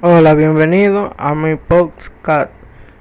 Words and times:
Hola, 0.00 0.34
bienvenido 0.34 1.12
a 1.16 1.34
mi 1.34 1.56
podcast. 1.56 2.52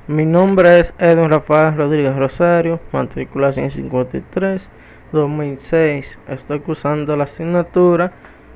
Mi 0.08 0.26
nombre 0.26 0.80
es 0.80 0.96
Edwin 0.98 1.30
Rafael 1.30 1.78
Rodríguez 1.78 2.16
Rosario, 2.16 2.80
matrícula 2.92 3.52
153, 3.52 4.68
2006. 5.12 6.18
Estoy 6.28 6.60
cursando 6.60 7.16
la 7.16 7.26
asignatura 7.26 8.14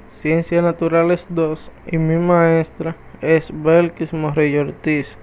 Ciencias 0.10 0.64
Naturales 0.64 1.28
2 1.30 1.70
y 1.92 2.00
mi 2.00 2.16
maestra 2.16 2.96
es 3.22 3.52
Belkis 3.54 4.12
Morrillo 4.12 4.62
Ortiz. 4.62 5.16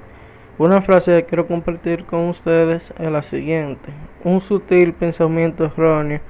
Una 0.56 0.80
frase 0.80 1.16
que 1.16 1.24
quiero 1.24 1.48
compartir 1.48 2.04
con 2.04 2.28
ustedes 2.28 2.94
es 3.00 3.10
la 3.10 3.24
siguiente. 3.24 3.88
Un 4.22 4.40
sutil 4.40 4.92
pensamiento 4.92 5.64
erróneo 5.64 6.20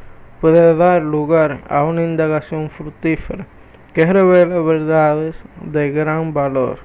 puede 0.41 0.75
dar 0.75 1.03
lugar 1.03 1.61
a 1.69 1.85
una 1.85 2.03
indagación 2.03 2.71
fructífera 2.71 3.47
que 3.99 4.07
revela 4.07 4.61
verdades 4.61 5.35
de 5.61 5.91
gran 5.91 6.33
valor. 6.33 6.79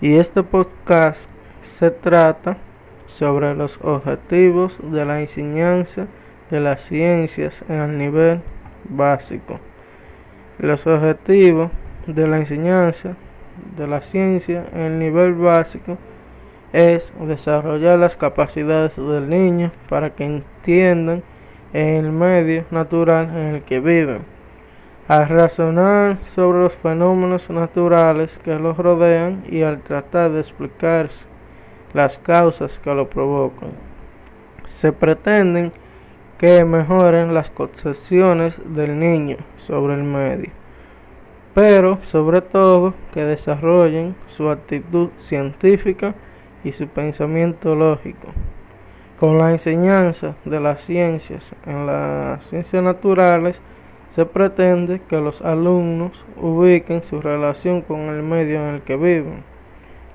Y 0.00 0.16
este 0.16 0.42
podcast 0.42 1.20
se 1.62 1.92
trata 1.92 2.56
sobre 3.06 3.54
los 3.54 3.78
objetivos 3.84 4.76
de 4.82 5.04
la 5.04 5.20
enseñanza 5.20 6.08
de 6.50 6.58
las 6.58 6.80
ciencias 6.86 7.54
en 7.68 7.76
el 7.76 7.98
nivel 7.98 8.40
básico. 8.82 9.60
Los 10.58 10.84
objetivos 10.88 11.70
de 12.08 12.26
la 12.26 12.38
enseñanza 12.38 13.14
de 13.76 13.86
la 13.86 14.02
ciencia 14.02 14.64
en 14.72 14.80
el 14.80 14.98
nivel 14.98 15.34
básico 15.34 15.98
es 16.72 17.12
desarrollar 17.20 17.96
las 17.96 18.16
capacidades 18.16 18.96
del 18.96 19.28
niño 19.28 19.70
para 19.88 20.10
que 20.10 20.24
entiendan 20.24 21.22
el 21.72 22.10
medio 22.10 22.64
natural 22.72 23.30
en 23.30 23.54
el 23.54 23.62
que 23.62 23.78
viven 23.78 24.39
al 25.10 25.28
razonar 25.28 26.18
sobre 26.26 26.60
los 26.60 26.72
fenómenos 26.74 27.50
naturales 27.50 28.38
que 28.44 28.54
los 28.54 28.76
rodean 28.76 29.42
y 29.50 29.62
al 29.62 29.80
tratar 29.80 30.30
de 30.30 30.38
explicarse 30.38 31.24
las 31.92 32.16
causas 32.20 32.78
que 32.78 32.94
lo 32.94 33.10
provocan. 33.10 33.70
Se 34.66 34.92
pretenden 34.92 35.72
que 36.38 36.64
mejoren 36.64 37.34
las 37.34 37.50
concepciones 37.50 38.54
del 38.64 39.00
niño 39.00 39.38
sobre 39.56 39.94
el 39.94 40.04
medio, 40.04 40.50
pero 41.54 41.98
sobre 42.04 42.40
todo 42.40 42.94
que 43.12 43.24
desarrollen 43.24 44.14
su 44.28 44.48
actitud 44.48 45.08
científica 45.22 46.14
y 46.62 46.70
su 46.70 46.86
pensamiento 46.86 47.74
lógico. 47.74 48.28
Con 49.18 49.38
la 49.38 49.50
enseñanza 49.50 50.36
de 50.44 50.60
las 50.60 50.84
ciencias 50.84 51.44
en 51.66 51.84
las 51.84 52.44
ciencias 52.44 52.84
naturales, 52.84 53.60
se 54.14 54.26
pretende 54.26 55.00
que 55.08 55.20
los 55.20 55.40
alumnos 55.42 56.24
ubiquen 56.36 57.02
su 57.02 57.20
relación 57.20 57.82
con 57.82 58.00
el 58.08 58.22
medio 58.22 58.56
en 58.60 58.74
el 58.74 58.82
que 58.82 58.96
viven, 58.96 59.44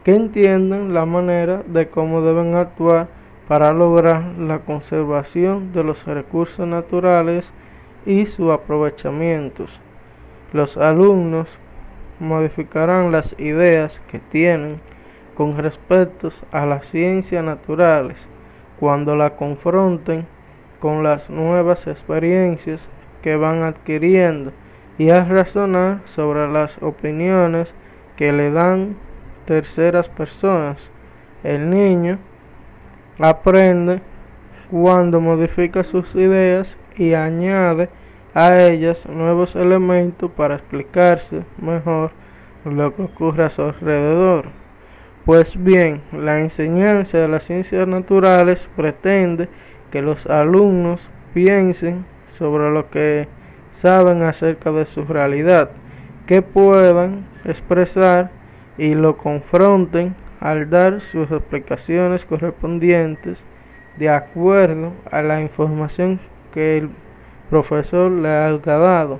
que 0.03 0.15
entiendan 0.15 0.93
la 0.93 1.05
manera 1.05 1.63
de 1.65 1.87
cómo 1.87 2.21
deben 2.21 2.55
actuar 2.55 3.07
para 3.47 3.71
lograr 3.71 4.23
la 4.37 4.59
conservación 4.59 5.71
de 5.71 5.83
los 5.83 6.05
recursos 6.05 6.67
naturales 6.67 7.45
y 8.05 8.25
su 8.25 8.51
aprovechamiento. 8.51 9.65
Los 10.51 10.77
alumnos 10.77 11.57
modificarán 12.19 13.11
las 13.11 13.37
ideas 13.39 14.01
que 14.11 14.19
tienen 14.19 14.79
con 15.35 15.57
respecto 15.57 16.29
a 16.51 16.65
las 16.65 16.87
ciencias 16.87 17.43
naturales 17.43 18.17
cuando 18.79 19.15
la 19.15 19.31
confronten 19.31 20.25
con 20.79 21.03
las 21.03 21.29
nuevas 21.29 21.87
experiencias 21.87 22.81
que 23.25 23.37
van 23.37 23.63
adquiriendo 23.63 24.51
y 24.99 25.09
a 25.09 25.25
razonar 25.25 26.01
sobre 26.05 26.47
las 26.47 26.77
opiniones 26.83 27.73
que 28.17 28.31
le 28.31 28.51
dan 28.51 28.97
terceras 29.47 30.07
personas. 30.09 30.91
El 31.43 31.71
niño 31.71 32.19
aprende 33.17 33.99
cuando 34.69 35.19
modifica 35.21 35.83
sus 35.83 36.13
ideas 36.13 36.77
y 36.97 37.15
añade 37.15 37.89
a 38.35 38.57
ellas 38.57 39.09
nuevos 39.09 39.55
elementos 39.55 40.29
para 40.29 40.57
explicarse 40.57 41.41
mejor 41.57 42.11
lo 42.63 42.95
que 42.95 43.01
ocurre 43.01 43.45
a 43.45 43.49
su 43.49 43.63
alrededor. 43.63 44.49
Pues 45.25 45.51
bien, 45.57 46.03
la 46.11 46.41
enseñanza 46.41 47.17
de 47.17 47.27
las 47.27 47.45
ciencias 47.45 47.87
naturales 47.87 48.69
pretende 48.75 49.49
que 49.89 50.03
los 50.03 50.27
alumnos 50.27 51.09
piensen 51.33 52.05
sobre 52.37 52.71
lo 52.71 52.89
que 52.89 53.27
saben 53.81 54.23
acerca 54.23 54.71
de 54.71 54.85
su 54.85 55.05
realidad, 55.05 55.71
que 56.27 56.41
puedan 56.41 57.25
expresar 57.43 58.31
y 58.77 58.95
lo 58.95 59.17
confronten 59.17 60.15
al 60.39 60.69
dar 60.69 61.01
sus 61.01 61.31
explicaciones 61.31 62.25
correspondientes 62.25 63.43
de 63.97 64.09
acuerdo 64.09 64.91
a 65.11 65.21
la 65.21 65.41
información 65.41 66.19
que 66.53 66.77
el 66.77 66.89
profesor 67.49 68.11
le 68.11 68.29
haya 68.29 68.77
dado. 68.77 69.19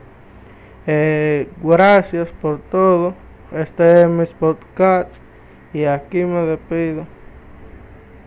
Eh, 0.88 1.50
gracias 1.64 2.30
por 2.42 2.60
todo. 2.60 3.14
Este 3.52 4.02
es 4.02 4.08
mi 4.08 4.26
podcast 4.26 5.14
y 5.74 5.86
aquí 5.86 6.24
me 6.24 6.42
despido. 6.46 7.15